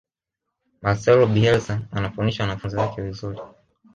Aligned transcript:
marcelo 0.81 1.27
bielsa 1.27 1.81
anafundisha 1.91 2.43
wanafunzi 2.43 2.75
wake 2.77 3.01
vizuri 3.01 3.39